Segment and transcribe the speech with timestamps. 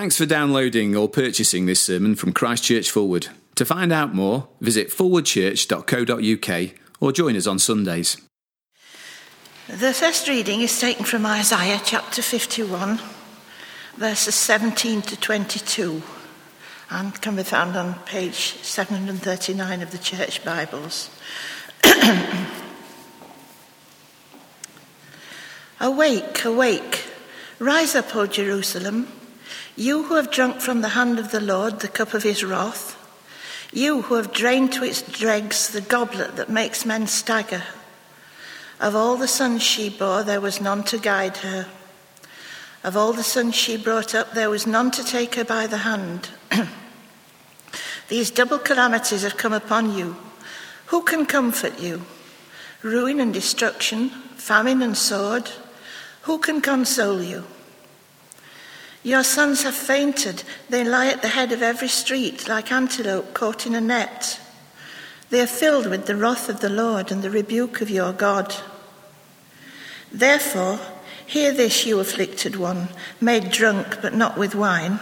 [0.00, 3.28] Thanks for downloading or purchasing this sermon from Christchurch Forward.
[3.56, 8.16] To find out more, visit forwardchurch.co.uk or join us on Sundays.
[9.68, 12.98] The first reading is taken from Isaiah chapter 51,
[13.98, 16.02] verses 17 to 22,
[16.88, 21.10] and can be found on page 739 of the Church Bibles.
[25.78, 27.04] awake, awake,
[27.58, 29.19] rise up, O Jerusalem,
[29.80, 32.98] you who have drunk from the hand of the Lord the cup of his wrath,
[33.72, 37.62] you who have drained to its dregs the goblet that makes men stagger.
[38.78, 41.66] Of all the sons she bore, there was none to guide her.
[42.84, 45.78] Of all the sons she brought up, there was none to take her by the
[45.78, 46.28] hand.
[48.08, 50.14] These double calamities have come upon you.
[50.86, 52.02] Who can comfort you?
[52.82, 55.50] Ruin and destruction, famine and sword.
[56.22, 57.44] Who can console you?
[59.02, 60.44] Your sons have fainted.
[60.68, 64.40] They lie at the head of every street like antelope caught in a net.
[65.30, 68.54] They are filled with the wrath of the Lord and the rebuke of your God.
[70.12, 70.80] Therefore,
[71.26, 72.88] hear this, you afflicted one,
[73.20, 74.98] made drunk but not with wine.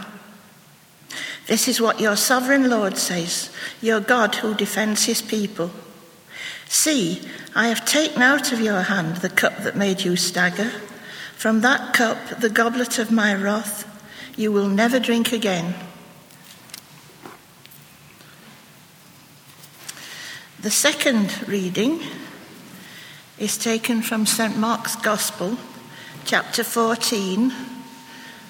[1.47, 5.71] This is what your sovereign Lord says, your God who defends his people.
[6.69, 7.23] See,
[7.55, 10.71] I have taken out of your hand the cup that made you stagger.
[11.37, 13.88] From that cup, the goblet of my wrath,
[14.39, 15.75] you will never drink again.
[20.61, 22.01] The second reading
[23.37, 24.57] is taken from St.
[24.57, 25.59] Mark's Gospel,
[26.25, 27.53] chapter 14,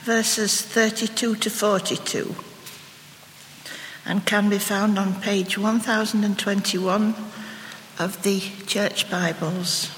[0.02, 2.34] verses 32 to 42,
[4.04, 7.14] and can be found on page 1021
[7.98, 9.97] of the Church Bibles.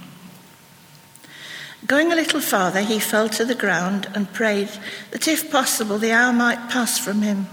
[1.91, 4.69] Going a little farther, he fell to the ground and prayed
[5.11, 7.47] that if possible the hour might pass from him.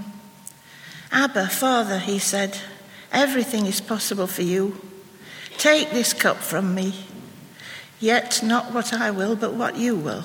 [1.11, 2.57] Abba, Father, he said,
[3.11, 4.81] everything is possible for you.
[5.57, 6.95] Take this cup from me,
[7.99, 10.23] yet not what I will, but what you will.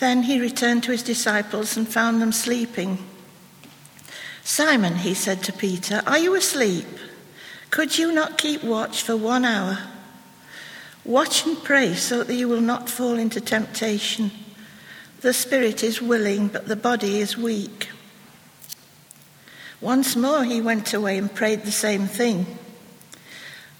[0.00, 2.98] Then he returned to his disciples and found them sleeping.
[4.44, 6.84] Simon, he said to Peter, are you asleep?
[7.70, 9.78] Could you not keep watch for one hour?
[11.08, 14.30] Watch and pray so that you will not fall into temptation.
[15.22, 17.88] The spirit is willing, but the body is weak.
[19.80, 22.44] Once more he went away and prayed the same thing.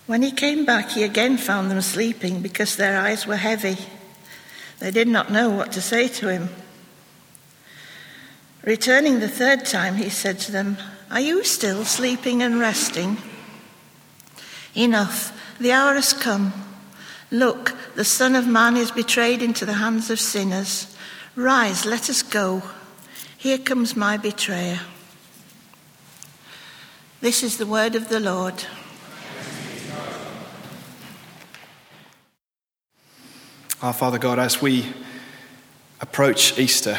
[0.06, 3.76] When he came back, he again found them sleeping because their eyes were heavy.
[4.78, 6.48] They did not know what to say to him.
[8.62, 10.78] Returning the third time, he said to them,
[11.10, 13.18] Are you still sleeping and resting?
[14.74, 16.64] Enough, the hour has come.
[17.30, 20.96] Look, the Son of Man is betrayed into the hands of sinners.
[21.36, 22.62] Rise, let us go.
[23.36, 24.80] Here comes my betrayer.
[27.20, 28.64] This is the word of the Lord.
[33.82, 34.86] Our Father God, as we
[36.00, 36.98] approach Easter,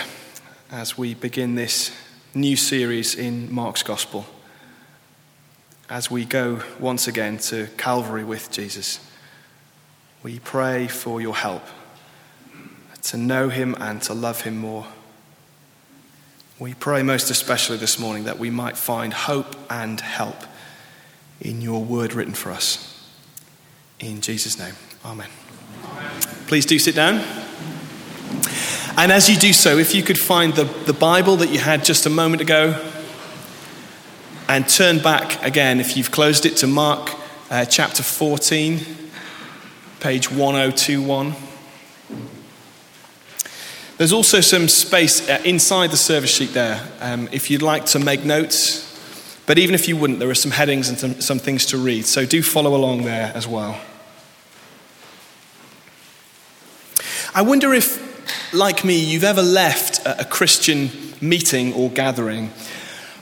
[0.71, 1.91] as we begin this
[2.33, 4.25] new series in Mark's Gospel,
[5.89, 8.99] as we go once again to Calvary with Jesus,
[10.23, 11.63] we pray for your help
[13.01, 14.85] to know him and to love him more.
[16.59, 20.35] We pray most especially this morning that we might find hope and help
[21.39, 23.09] in your word written for us.
[23.99, 24.75] In Jesus' name,
[25.05, 25.29] amen.
[26.47, 27.23] Please do sit down.
[28.97, 31.85] And as you do so, if you could find the, the Bible that you had
[31.85, 32.77] just a moment ago
[34.49, 37.09] and turn back again, if you've closed it, to Mark
[37.49, 38.79] uh, chapter 14,
[39.99, 41.35] page 1021.
[43.97, 47.99] There's also some space uh, inside the service sheet there um, if you'd like to
[47.99, 48.85] make notes.
[49.45, 52.05] But even if you wouldn't, there are some headings and some, some things to read.
[52.05, 53.79] So do follow along there as well.
[57.35, 60.89] I wonder if, like me, you've ever left a Christian
[61.21, 62.51] meeting or gathering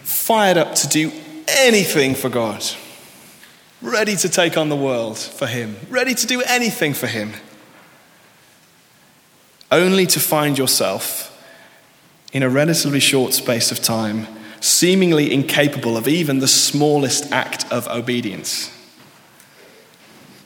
[0.04, 1.12] fired up to do
[1.48, 2.64] anything for God,
[3.82, 7.34] ready to take on the world for Him, ready to do anything for Him,
[9.72, 11.34] only to find yourself
[12.34, 14.28] in a relatively short space of time,
[14.60, 18.74] seemingly incapable of even the smallest act of obedience.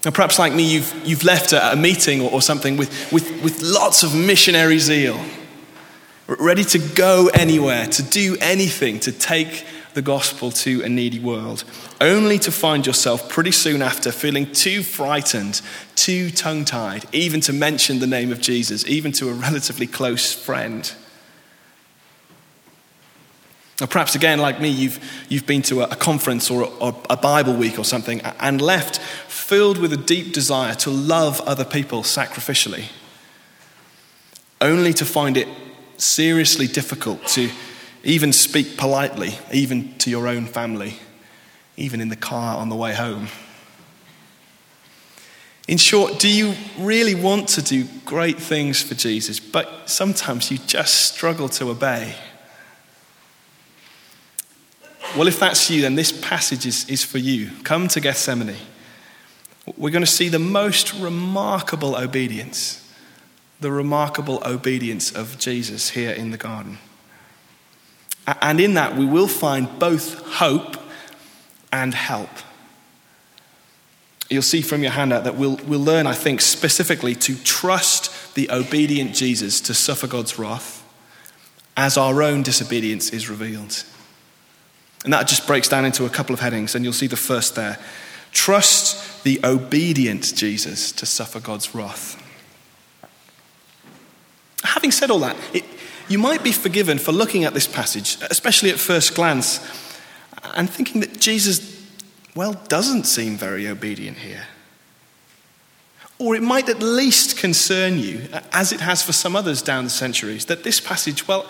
[0.04, 3.44] Now, perhaps like me, you've, you've left a, a meeting or, or something with, with,
[3.44, 5.20] with lots of missionary zeal,
[6.28, 11.64] ready to go anywhere, to do anything, to take the gospel to a needy world,
[12.00, 15.62] only to find yourself pretty soon after feeling too frightened,
[15.96, 20.34] too tongue tied, even to mention the name of Jesus, even to a relatively close
[20.34, 20.94] friend.
[23.82, 26.96] Or perhaps again, like me, you've, you've been to a, a conference or a, or
[27.10, 31.66] a Bible week or something and left filled with a deep desire to love other
[31.66, 32.86] people sacrificially,
[34.62, 35.48] only to find it
[35.98, 37.50] seriously difficult to
[38.04, 40.98] even speak politely, even to your own family,
[41.78, 43.28] even in the car on the way home.
[45.68, 50.58] In short, do you really want to do great things for Jesus, but sometimes you
[50.58, 52.16] just struggle to obey?
[55.16, 57.52] Well, if that's you, then this passage is, is for you.
[57.64, 58.56] Come to Gethsemane.
[59.78, 62.90] We're going to see the most remarkable obedience,
[63.60, 66.80] the remarkable obedience of Jesus here in the garden.
[68.42, 70.78] And in that, we will find both hope
[71.72, 72.30] and help.
[74.30, 78.50] You'll see from your handout that we'll, we'll learn, I think, specifically to trust the
[78.50, 80.88] obedient Jesus to suffer God's wrath
[81.76, 83.84] as our own disobedience is revealed.
[85.04, 87.56] And that just breaks down into a couple of headings, and you'll see the first
[87.56, 87.80] there.
[88.32, 92.18] Trust the obedient Jesus to suffer God's wrath.
[94.64, 95.66] Having said all that, it,
[96.12, 99.60] you might be forgiven for looking at this passage, especially at first glance,
[100.56, 101.88] and thinking that Jesus,
[102.36, 104.46] well, doesn't seem very obedient here.
[106.20, 109.90] Or it might at least concern you, as it has for some others down the
[109.90, 111.50] centuries, that this passage, well,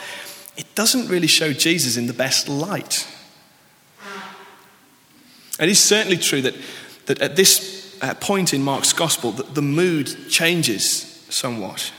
[0.55, 3.07] it doesn't really show Jesus in the best light.
[5.59, 6.55] It is certainly true that,
[7.07, 11.91] that at this uh, point in Mark's gospel, that the mood changes somewhat.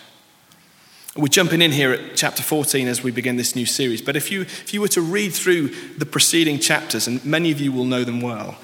[1.15, 4.01] We're jumping in here at chapter 14 as we begin this new series.
[4.01, 5.69] But if you, if you were to read through
[5.99, 8.57] the preceding chapters, and many of you will know them well,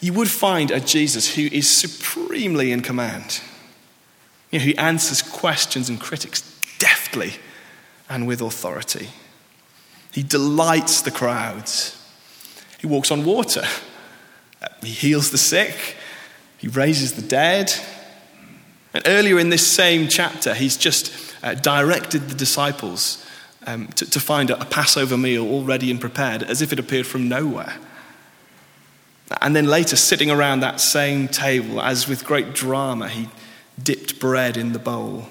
[0.00, 3.42] you would find a Jesus who is supremely in command.
[4.50, 6.40] You know, he answers questions and critics
[6.78, 7.34] deftly
[8.08, 9.10] and with authority.
[10.12, 12.02] He delights the crowds.
[12.78, 13.64] He walks on water.
[14.82, 15.96] He heals the sick.
[16.56, 17.70] He raises the dead.
[18.94, 21.12] And earlier in this same chapter, he's just
[21.42, 23.26] uh, directed the disciples
[23.66, 26.78] um, to, to, find a, a Passover meal all ready and prepared as if it
[26.78, 27.74] appeared from nowhere.
[29.40, 33.28] And then later, sitting around that same table, as with great drama, he
[33.82, 35.28] dipped bread in the bowl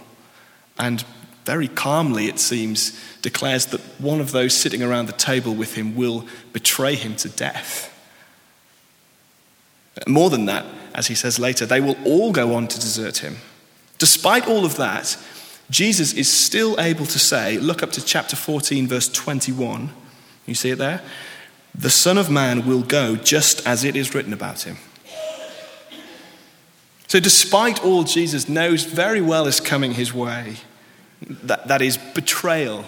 [0.80, 1.06] and
[1.46, 5.96] very calmly, it seems, declares that one of those sitting around the table with him
[5.96, 7.88] will betray him to death.
[10.08, 13.38] More than that, as he says later, they will all go on to desert him.
[14.02, 15.16] Despite all of that,
[15.70, 19.92] Jesus is still able to say, look up to chapter 14, verse 21.
[20.48, 21.04] You see it there?
[21.76, 24.78] The Son of Man will go just as it is written about him.
[27.06, 30.56] So, despite all Jesus knows very well is coming his way,
[31.22, 32.86] that, that is betrayal,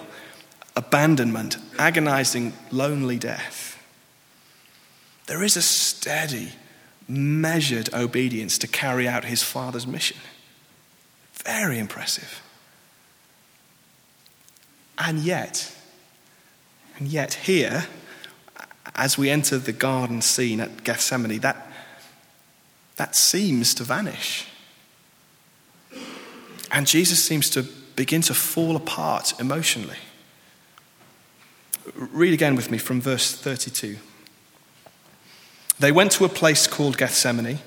[0.74, 3.80] abandonment, agonizing, lonely death,
[5.26, 6.54] there is a steady,
[7.06, 10.16] measured obedience to carry out his Father's mission.
[11.44, 12.42] Very impressive.
[14.98, 15.74] And yet,
[16.98, 17.86] and yet, here,
[18.94, 21.70] as we enter the garden scene at Gethsemane, that,
[22.96, 24.46] that seems to vanish.
[26.70, 27.64] And Jesus seems to
[27.96, 29.98] begin to fall apart emotionally.
[31.94, 33.98] Read again with me from verse 32.
[35.78, 37.58] They went to a place called Gethsemane,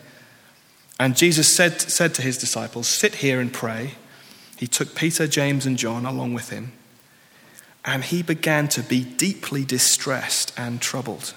[0.99, 3.91] and Jesus said, said to his disciples, Sit here and pray.
[4.57, 6.71] He took Peter, James, and John along with him
[7.87, 11.33] and he began to be deeply distressed and troubled.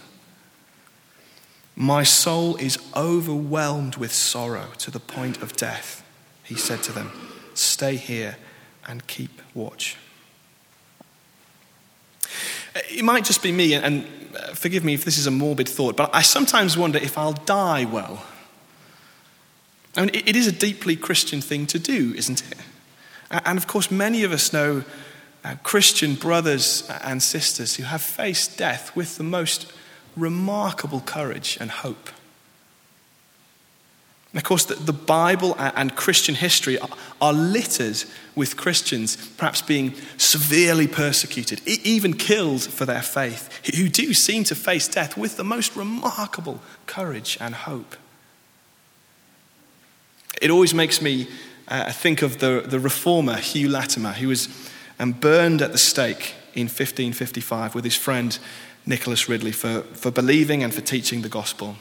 [1.76, 6.04] My soul is overwhelmed with sorrow to the point of death,
[6.42, 7.12] he said to them.
[7.54, 8.36] Stay here
[8.86, 9.96] and keep watch.
[12.90, 14.04] It might just be me, and
[14.36, 17.32] uh, forgive me if this is a morbid thought, but I sometimes wonder if I'll
[17.32, 18.24] die well.
[19.97, 22.59] I mean, it is a deeply Christian thing to do, isn't it?
[23.30, 24.85] And of course, many of us know
[25.44, 29.73] uh, Christian brothers and sisters who have faced death with the most
[30.16, 32.11] remarkable courage and hope.
[34.32, 36.78] And of course, the, Bible and Christian history
[37.20, 38.04] are, littered
[38.37, 44.54] with Christians perhaps being severely persecuted, even killed for their faith, who do seem to
[44.54, 47.97] face death with the most remarkable courage and hope.
[50.40, 51.28] It always makes me
[51.68, 54.49] uh, think of the, the reformer Hugh Latimer, who was
[54.99, 58.38] um, burned at the stake in 1555 with his friend
[58.87, 61.76] Nicholas Ridley for, for believing and for teaching the gospel.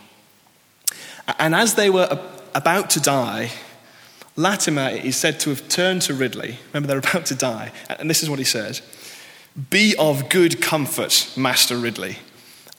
[1.38, 2.20] And as they were
[2.56, 3.52] about to die,
[4.36, 6.60] Latimer is said to have turned to Ridley.
[6.74, 7.72] Remember, they're about to die.
[7.90, 8.82] And this is what he says
[9.70, 12.18] Be of good comfort, Master Ridley,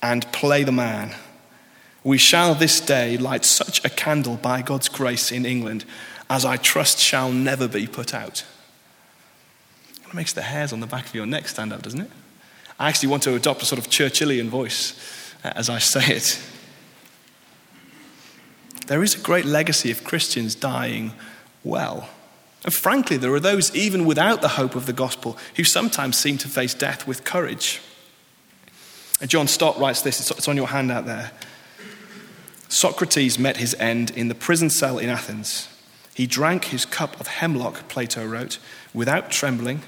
[0.02, 1.14] and play the man.
[2.02, 5.84] We shall this day light such a candle by God's grace in England
[6.28, 8.44] as I trust shall never be put out.
[10.06, 12.10] It makes the hairs on the back of your neck stand up, doesn't it?
[12.78, 14.94] I actually want to adopt a sort of Churchillian voice
[15.44, 16.40] uh, as I say it.
[18.86, 21.12] There is a great legacy of Christians dying
[21.62, 22.08] well.
[22.64, 26.38] And frankly, there are those, even without the hope of the gospel, who sometimes seem
[26.38, 27.80] to face death with courage.
[29.26, 31.30] John Stott writes this, it's on your handout there.
[32.70, 35.68] Socrates met his end in the prison cell in Athens.
[36.14, 38.58] He drank his cup of hemlock, Plato wrote,
[38.94, 39.82] without trembling,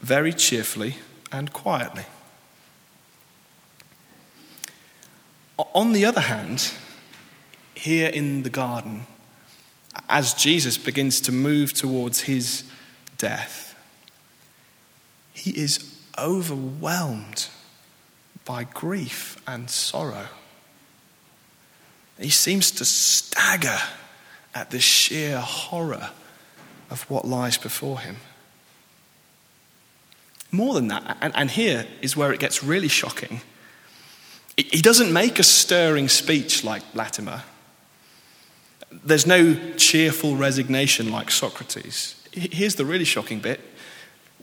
[0.00, 0.96] very cheerfully
[1.32, 2.04] and quietly.
[5.74, 6.72] On the other hand,
[7.74, 9.06] here in the garden,
[10.08, 12.62] as Jesus begins to move towards his
[13.18, 13.74] death,
[15.32, 17.48] he is overwhelmed
[18.44, 20.28] by grief and sorrow.
[22.20, 23.78] He seems to stagger
[24.54, 26.10] at the sheer horror
[26.90, 28.16] of what lies before him.
[30.52, 33.40] More than that, and, and here is where it gets really shocking.
[34.56, 37.44] He doesn't make a stirring speech like Latimer.
[38.90, 42.16] There's no cheerful resignation like Socrates.
[42.32, 43.60] Here's the really shocking bit.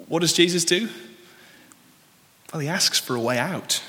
[0.07, 0.89] What does Jesus do?
[2.51, 3.83] Well, he asks for a way out.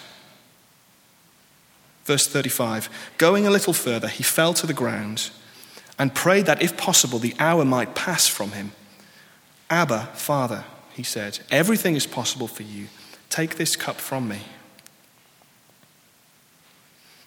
[2.09, 2.88] Verse 35
[3.19, 5.29] Going a little further, he fell to the ground
[5.99, 8.73] and prayed that, if possible, the hour might pass from him.
[9.69, 12.87] Abba, Father, he said, everything is possible for you.
[13.29, 14.38] Take this cup from me.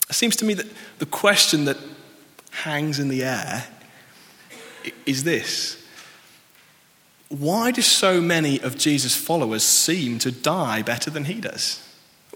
[0.09, 0.65] It seems to me that
[0.97, 1.77] the question that
[2.49, 3.67] hangs in the air
[5.05, 5.85] is this
[7.29, 11.87] Why do so many of Jesus' followers seem to die better than he does?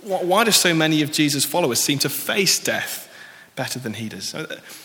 [0.02, 3.12] Why do so many of Jesus' followers seem to face death
[3.56, 4.34] better than he does?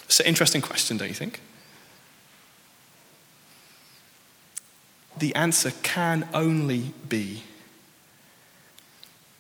[0.05, 1.40] It's an interesting question, don't you think?
[5.19, 7.43] The answer can only be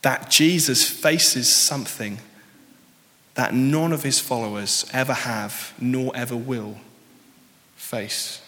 [0.02, 2.18] that Jesus faces something
[3.34, 6.76] that none of his followers ever have nor ever will
[7.76, 8.42] face.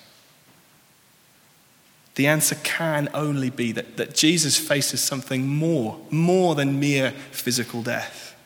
[2.15, 7.83] The answer can only be that, that Jesus faces something more, more than mere physical
[7.83, 8.37] death.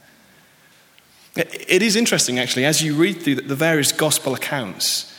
[1.34, 5.12] It is interesting, actually, as you read through the various gospel accounts,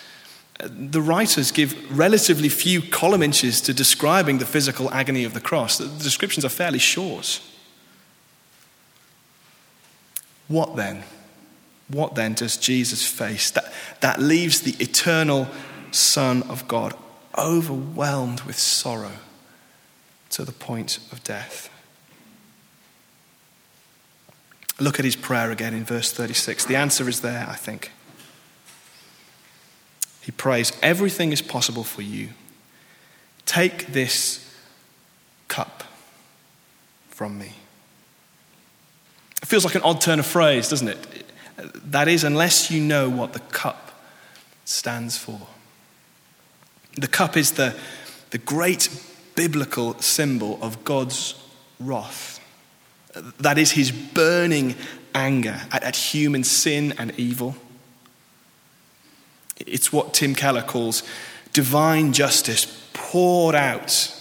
[0.59, 5.77] the writers give relatively few column inches to describing the physical agony of the cross.
[5.77, 7.41] The descriptions are fairly short.
[10.47, 11.03] What then?
[11.89, 15.47] What then does Jesus face that, that leaves the eternal
[15.91, 16.95] Son of God
[17.37, 19.19] overwhelmed with sorrow
[20.31, 21.69] to the point of death.
[24.79, 26.65] Look at his prayer again in verse 36.
[26.65, 27.91] The answer is there, I think.
[30.21, 32.29] He prays, Everything is possible for you.
[33.45, 34.53] Take this
[35.47, 35.83] cup
[37.09, 37.53] from me.
[39.41, 41.25] It feels like an odd turn of phrase, doesn't it?
[41.57, 44.03] That is, unless you know what the cup
[44.65, 45.39] stands for.
[46.97, 47.75] The cup is the,
[48.31, 48.89] the great
[49.35, 51.35] biblical symbol of God's
[51.79, 52.39] wrath.
[53.39, 54.75] That is his burning
[55.13, 57.55] anger at, at human sin and evil.
[59.57, 61.03] It's what Tim Keller calls
[61.53, 64.13] divine justice poured out,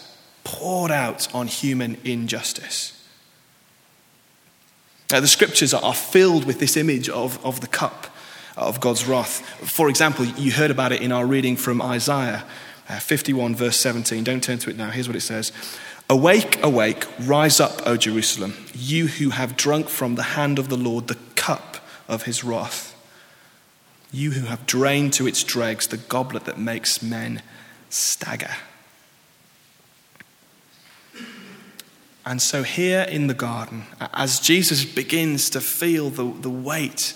[0.45, 2.92] poured out on human injustice.
[5.11, 8.09] Now, the scriptures are filled with this image of, of the cup
[8.56, 9.40] of God's wrath.
[9.68, 12.44] For example, you heard about it in our reading from Isaiah
[12.88, 14.25] uh, 51, verse 17.
[14.25, 14.90] Don't turn to it now.
[14.90, 15.52] Here's what it says
[16.08, 20.76] Awake, awake, rise up, O Jerusalem, you who have drunk from the hand of the
[20.76, 22.92] Lord the cup of his wrath.
[24.12, 27.42] You who have drained to its dregs the goblet that makes men
[27.90, 28.54] stagger.
[32.25, 37.14] And so, here in the garden, as Jesus begins to feel the, the weight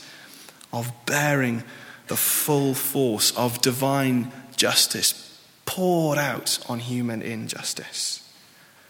[0.73, 1.63] of bearing
[2.09, 8.29] the full force of divine justice poured out on human injustice.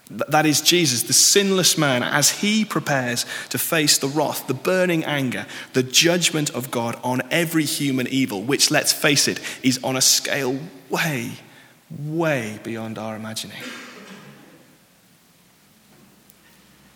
[0.09, 5.05] That is Jesus, the sinless man, as he prepares to face the wrath, the burning
[5.05, 9.95] anger, the judgment of God on every human evil, which, let's face it, is on
[9.95, 10.59] a scale
[10.89, 11.31] way,
[11.89, 13.61] way beyond our imagining.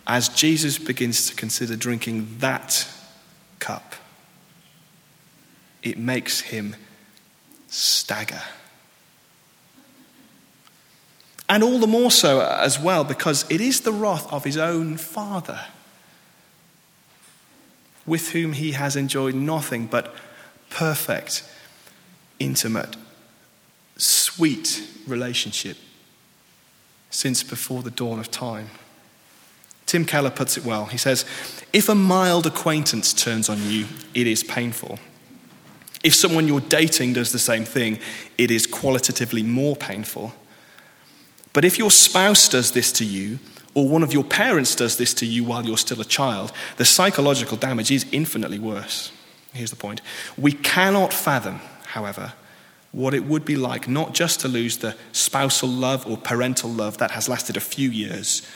[0.06, 2.86] As Jesus begins to consider drinking that
[3.60, 3.94] cup,
[5.86, 6.74] it makes him
[7.68, 8.42] stagger.
[11.48, 14.96] And all the more so as well because it is the wrath of his own
[14.96, 15.60] Father,
[18.04, 20.12] with whom he has enjoyed nothing but
[20.70, 21.48] perfect,
[22.40, 22.96] intimate,
[23.96, 25.76] sweet relationship
[27.10, 28.70] since before the dawn of time.
[29.86, 30.86] Tim Keller puts it well.
[30.86, 31.24] He says,
[31.72, 34.98] If a mild acquaintance turns on you, it is painful.
[36.06, 37.98] If someone you're dating does the same thing,
[38.38, 40.32] it is qualitatively more painful.
[41.52, 43.40] But if your spouse does this to you,
[43.74, 46.84] or one of your parents does this to you while you're still a child, the
[46.84, 49.10] psychological damage is infinitely worse.
[49.52, 50.00] Here's the point.
[50.38, 52.34] We cannot fathom, however,
[52.92, 56.98] what it would be like not just to lose the spousal love or parental love
[56.98, 58.46] that has lasted a few years,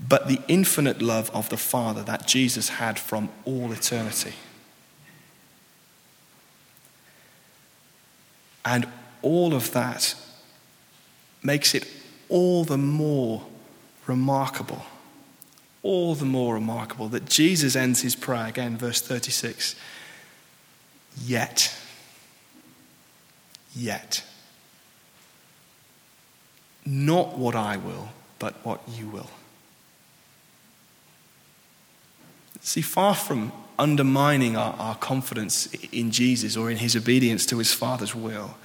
[0.00, 4.34] but the infinite love of the Father that Jesus had from all eternity.
[8.64, 8.86] And
[9.22, 10.14] all of that
[11.42, 11.86] makes it
[12.28, 13.44] all the more
[14.06, 14.84] remarkable,
[15.82, 19.74] all the more remarkable that Jesus ends his prayer, again, verse 36,
[21.24, 21.74] yet,
[23.74, 24.24] yet.
[26.84, 29.30] Not what I will, but what you will.
[32.62, 37.72] See, far from undermining our, our confidence in Jesus or in his obedience to his
[37.72, 38.56] Father's will,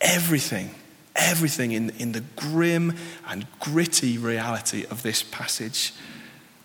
[0.00, 0.70] everything
[1.16, 2.94] everything in, in the grim
[3.28, 5.92] and gritty reality of this passage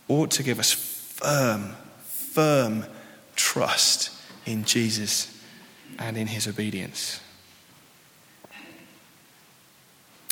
[0.07, 2.85] ought to give us firm, firm
[3.35, 4.11] trust
[4.45, 5.35] in Jesus
[5.99, 7.19] and in his obedience.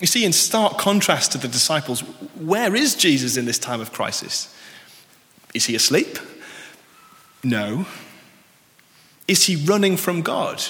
[0.02, 2.02] You see, in stark contrast to the disciples,
[2.36, 4.54] where is Jesus in this time of crisis?
[5.56, 6.20] Is he asleep?
[7.44, 7.86] No.
[9.28, 10.64] Is he running from God?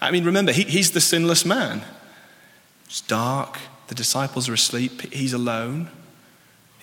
[0.00, 1.82] I mean, remember, he, he's the sinless man.
[2.86, 3.58] It's dark.
[3.88, 5.12] The disciples are asleep.
[5.12, 5.90] He's alone.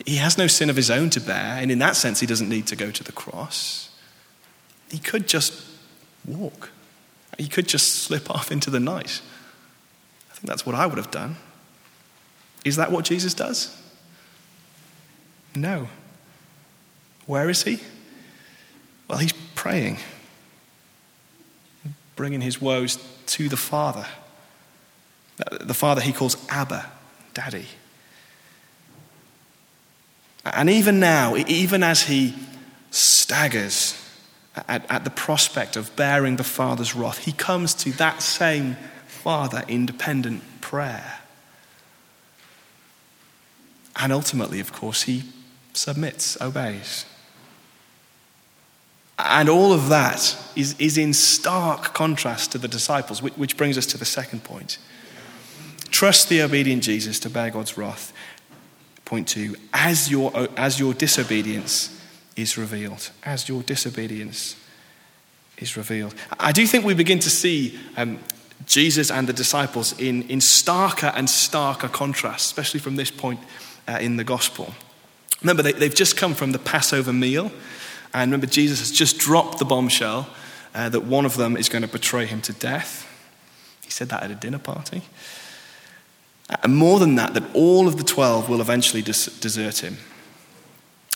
[0.05, 2.49] He has no sin of his own to bear, and in that sense, he doesn't
[2.49, 3.89] need to go to the cross.
[4.91, 5.65] He could just
[6.25, 6.69] walk,
[7.37, 9.21] he could just slip off into the night.
[10.31, 11.37] I think that's what I would have done.
[12.63, 13.75] Is that what Jesus does?
[15.55, 15.87] No.
[17.25, 17.79] Where is he?
[19.07, 19.97] Well, he's praying,
[22.15, 24.05] bringing his woes to the Father.
[25.61, 26.85] The father he calls Abba,
[27.33, 27.67] Daddy.
[30.43, 32.33] And even now, even as he
[32.91, 34.01] staggers
[34.67, 39.63] at, at, the prospect of bearing the Father's wrath, he comes to that same Father
[39.67, 41.19] independent prayer.
[43.97, 45.23] And ultimately, of course, he
[45.73, 47.05] submits, obeys.
[49.19, 53.77] And all of that is, is in stark contrast to the disciples, which, which brings
[53.77, 54.77] us to the second point.
[55.89, 58.13] Trust the obedient Jesus to bear God's wrath.
[59.05, 61.99] Point two, as your, as your disobedience
[62.35, 63.09] is revealed.
[63.23, 64.55] As your disobedience
[65.57, 66.13] is revealed.
[66.39, 68.19] I do think we begin to see um,
[68.67, 73.39] Jesus and the disciples in, in starker and starker contrast, especially from this point
[73.87, 74.73] uh, in the gospel.
[75.41, 77.51] Remember, they, they've just come from the Passover meal.
[78.21, 80.27] And remember, Jesus has just dropped the bombshell
[80.73, 83.07] uh, that one of them is going to betray him to death.
[83.83, 85.03] He said that at a dinner party.
[86.63, 89.97] And more than that, that all of the 12 will eventually desert him.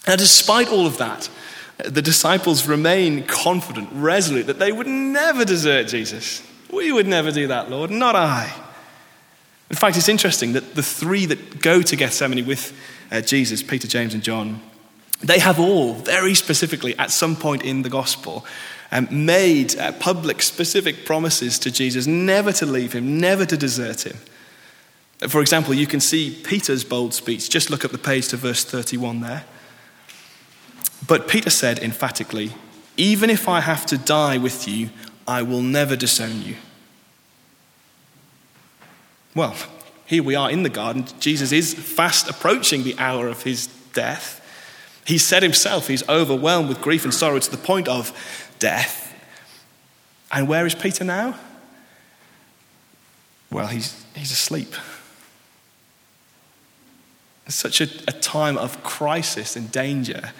[0.07, 1.29] Now, despite all of that,
[1.77, 6.43] the disciples remain confident, resolute, that they would never desert Jesus.
[6.71, 8.53] We would never do that, Lord, not I.
[9.71, 12.77] In fact, it's interesting that the three that go to Gethsemane with
[13.11, 14.61] uh, Jesus, Peter, James, and John,
[15.21, 18.45] they have all, very specifically, at some point in the gospel,
[18.91, 24.05] um, made uh, public, specific promises to Jesus never to leave him, never to desert
[24.05, 24.17] him.
[25.29, 27.49] For example, you can see Peter's bold speech.
[27.49, 29.45] Just look up the page to verse 31 there.
[31.07, 32.51] But Peter said emphatically,
[32.97, 34.89] Even if I have to die with you,
[35.27, 36.55] I will never disown you.
[39.35, 39.55] Well,
[40.05, 41.05] here we are in the garden.
[41.19, 44.40] Jesus is fast approaching the hour of his death.
[45.05, 48.11] He said himself he's overwhelmed with grief and sorrow to the point of
[48.59, 49.13] death.
[50.31, 51.37] And where is Peter now?
[53.51, 54.73] Well, he's, he's asleep.
[57.45, 60.31] It's such a, a time of crisis and danger.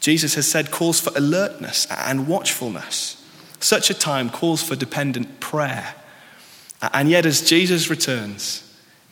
[0.00, 3.20] Jesus has said calls for alertness and watchfulness.
[3.58, 5.94] Such a time calls for dependent prayer.
[6.92, 8.60] And yet, as Jesus returns,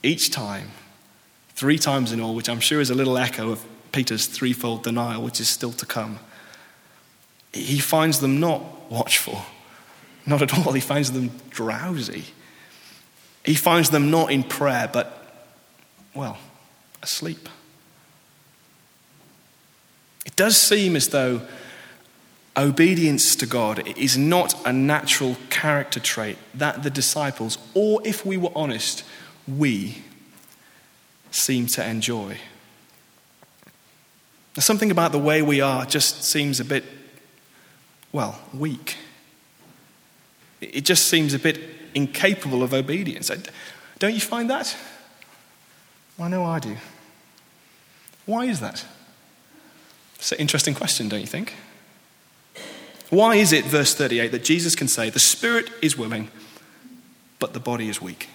[0.02, 0.70] each time,
[1.54, 5.22] three times in all, which I'm sure is a little echo of Peter's threefold denial,
[5.22, 6.18] which is still to come,
[7.52, 9.42] he finds them not watchful,
[10.26, 10.72] not at all.
[10.72, 12.24] He finds them drowsy.
[13.44, 15.46] He finds them not in prayer, but,
[16.14, 16.38] well,
[17.02, 17.48] asleep.
[20.24, 21.42] It does seem as though
[22.56, 28.36] obedience to God is not a natural character trait that the disciples, or if we
[28.36, 29.04] were honest,
[29.48, 30.02] we
[31.30, 32.38] seem to enjoy.
[34.58, 36.84] Something about the way we are just seems a bit,
[38.12, 38.96] well, weak.
[40.60, 41.58] It just seems a bit
[41.94, 43.30] incapable of obedience.
[43.98, 44.76] Don't you find that?
[46.18, 46.76] Well, I know I do.
[48.26, 48.84] Why is that?
[50.16, 51.54] It's an interesting question, don't you think?
[53.10, 56.30] Why is it, verse 38, that Jesus can say, The spirit is willing,
[57.38, 58.28] but the body is weak?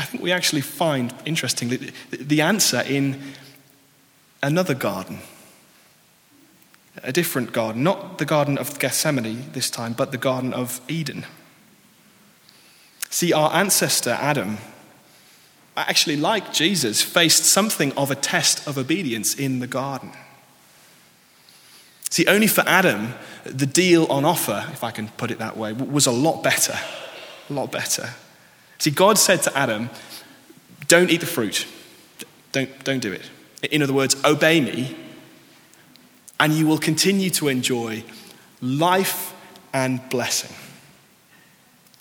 [0.00, 3.20] I think we actually find, interestingly, the answer in
[4.42, 5.18] another garden.
[7.02, 11.26] A different garden, not the Garden of Gethsemane this time, but the Garden of Eden.
[13.10, 14.56] See, our ancestor Adam,
[15.76, 20.12] actually, like Jesus, faced something of a test of obedience in the garden.
[22.08, 23.12] See, only for Adam,
[23.44, 26.78] the deal on offer, if I can put it that way, was a lot better.
[27.50, 28.14] A lot better.
[28.80, 29.90] See, God said to Adam,
[30.88, 31.66] Don't eat the fruit.
[32.52, 33.30] Don't, don't do it.
[33.70, 34.96] In other words, obey me,
[36.40, 38.02] and you will continue to enjoy
[38.62, 39.34] life
[39.72, 40.56] and blessing.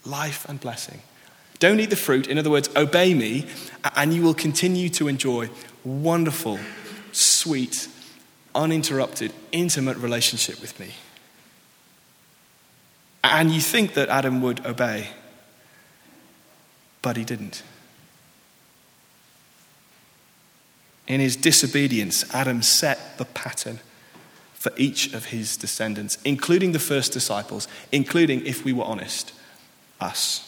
[0.06, 1.02] Life and blessing.
[1.60, 2.28] Don't eat the fruit.
[2.28, 3.46] In other words, obey me,
[3.98, 5.50] and you will continue to enjoy
[5.84, 6.60] wonderful,
[7.12, 7.90] sweet,
[8.56, 10.96] uninterrupted, intimate relationship with me.
[13.22, 15.10] And you think that Adam would obey,
[17.02, 17.64] but he didn't.
[21.08, 23.80] In his disobedience, Adam set the pattern
[24.54, 29.32] for each of his descendants, including the first disciples, including, if we were honest,
[30.00, 30.46] us.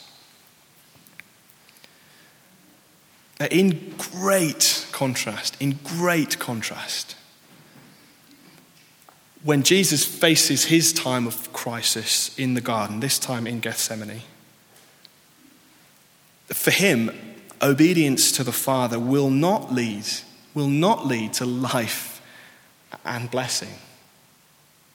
[3.49, 7.15] In great contrast, in great contrast,
[9.43, 14.21] when Jesus faces his time of crisis in the garden, this time in Gethsemane,
[16.53, 17.11] for him,
[17.61, 20.05] obedience to the Father will not lead,
[20.53, 22.21] will not lead to life
[23.05, 23.73] and blessing.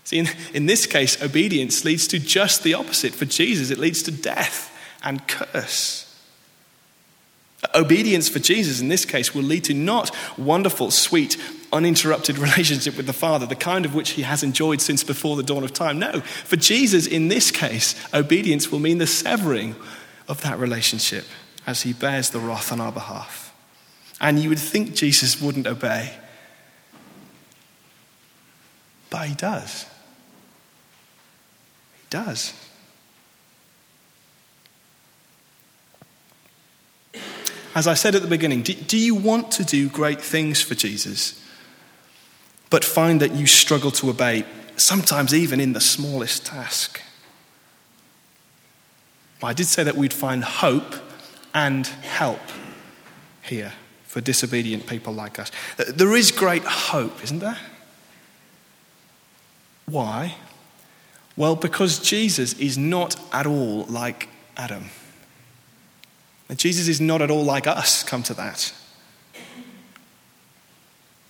[0.05, 3.15] See, in, in this case, obedience leads to just the opposite.
[3.15, 6.03] For Jesus, it leads to death and curse.
[7.75, 11.37] Obedience for Jesus in this case will lead to not wonderful, sweet,
[11.73, 15.43] uninterrupted relationship with the Father, the kind of which he has enjoyed since before the
[15.43, 15.99] dawn of time.
[15.99, 19.75] No, for Jesus in this case, obedience will mean the severing
[20.29, 21.25] of that relationship
[21.67, 23.53] as he bears the wrath on our behalf.
[24.21, 26.15] And you would think Jesus wouldn't obey,
[29.11, 29.85] but he does.
[31.97, 32.55] He does.
[37.75, 40.75] As I said at the beginning, do, do you want to do great things for
[40.75, 41.43] Jesus,
[42.71, 47.03] but find that you struggle to obey, sometimes even in the smallest task?
[49.43, 50.95] Well, I did say that we'd find hope
[51.57, 52.43] and help
[53.41, 53.73] here
[54.05, 55.51] for disobedient people like us.
[55.79, 57.57] There is great hope, isn't there?
[59.87, 60.35] Why?
[61.35, 64.91] Well, because Jesus is not at all like Adam.
[66.55, 68.75] Jesus is not at all like us, come to that.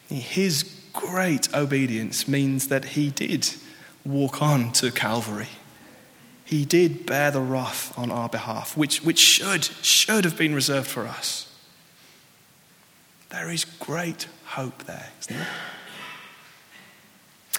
[0.08, 3.48] His great obedience means that he did
[4.04, 5.48] walk on to Calvary.
[6.46, 10.86] He did bear the wrath on our behalf, which, which should, should have been reserved
[10.86, 11.52] for us.
[13.30, 15.48] There is great hope there, isn't there?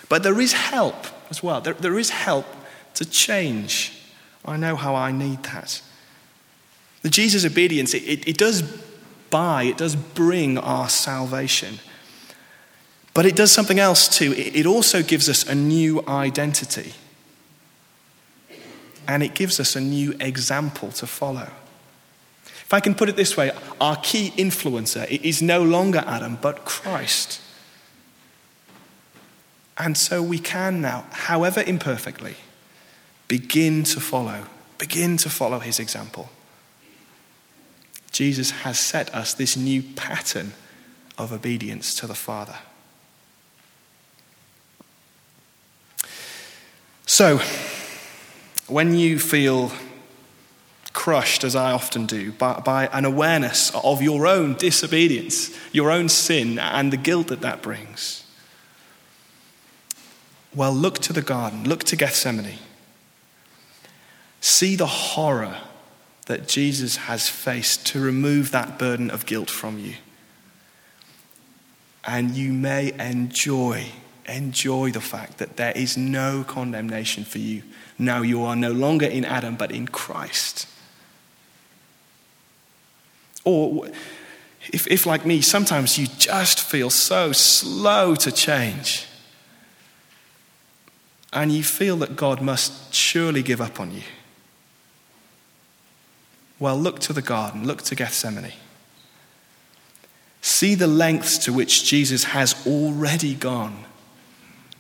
[0.08, 1.60] But there is help as well.
[1.60, 2.45] There, there is help
[2.93, 4.02] to change.
[4.45, 5.82] I know how I need that.
[7.02, 8.62] The Jesus obedience, it, it, it does
[9.30, 11.80] buy, it does bring our salvation.
[13.13, 14.32] But it does something else too.
[14.32, 16.93] It, it also gives us a new identity.
[19.08, 21.50] And it gives us a new example to follow.
[22.46, 26.65] If I can put it this way, our key influencer is no longer Adam, but
[26.65, 27.41] Christ.
[29.78, 32.36] And so we can now, however imperfectly,
[33.28, 34.46] begin to follow,
[34.78, 36.30] begin to follow his example.
[38.12, 40.54] Jesus has set us this new pattern
[41.17, 42.56] of obedience to the Father.
[47.06, 47.39] So,
[48.67, 49.71] when you feel
[50.93, 56.10] crushed, as I often do, by, by, an awareness of your own disobedience, your own
[56.10, 58.25] sin, and the guilt that that brings,
[60.56, 62.58] well, look to the garden, look to Gethsemane.
[64.41, 65.58] See the horror
[66.25, 69.93] that Jesus has faced to remove that burden of guilt from you.
[72.06, 73.86] And you may enjoy,
[74.28, 77.63] enjoy the fact that there is no condemnation for you.
[77.98, 80.68] Now you are no longer in Adam, but in Christ.
[83.44, 83.88] Or
[84.74, 89.06] if, if, like me, sometimes you just feel so slow to change,
[91.32, 94.04] and you feel that God must surely give up on you.
[96.60, 98.54] Well, look to the garden, look to Gethsemane.
[100.42, 103.86] See the lengths to which Jesus has already gone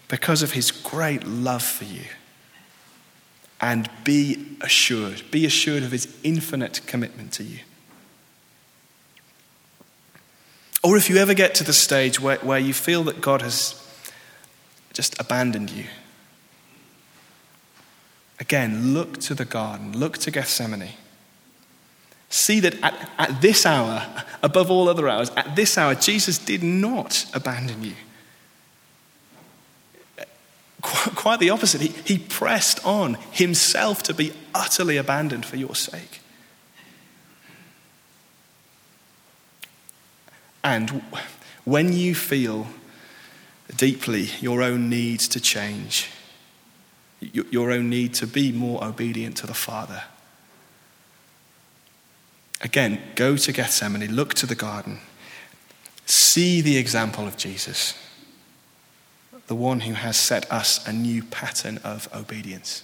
[0.07, 2.05] because of his great love for you.
[3.59, 7.59] And be assured, be assured of his infinite commitment to you.
[10.83, 13.83] Or if you ever get to the stage where, where you feel that God has
[14.93, 15.85] just abandoned you,
[18.39, 20.91] again, look to the garden, look to Gethsemane.
[22.29, 24.05] See that at, at this hour,
[24.43, 27.93] above all other hours, at this hour, Jesus did not abandon you.
[30.81, 31.81] Quite the opposite.
[31.81, 36.21] He, he pressed on himself to be utterly abandoned for your sake.
[40.63, 41.01] And
[41.63, 42.67] when you feel
[43.75, 46.09] deeply your own need to change,
[47.19, 50.03] your own need to be more obedient to the Father,
[52.61, 54.99] Again, go to Gethsemane, look to the garden,
[56.05, 57.93] see the example of Jesus,
[59.47, 62.83] the one who has set us a new pattern of obedience.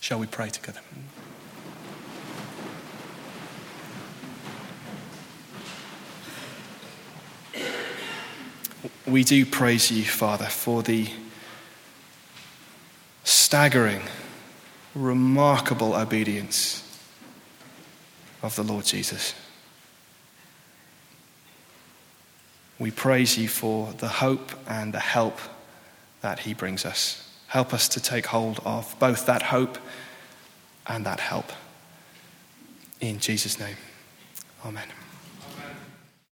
[0.00, 0.80] Shall we pray together?
[9.06, 11.08] We do praise you, Father, for the
[13.24, 14.02] staggering
[14.94, 16.82] remarkable obedience
[18.42, 19.34] of the Lord Jesus.
[22.78, 25.38] We praise you for the hope and the help
[26.20, 27.28] that he brings us.
[27.48, 29.78] Help us to take hold of both that hope
[30.86, 31.50] and that help.
[33.00, 33.76] In Jesus' name,
[34.64, 34.88] amen.